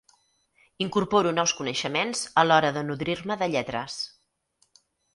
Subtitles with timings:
[0.85, 4.03] Incorporo nous coneixements a l'hora de nodrir-me de lletres.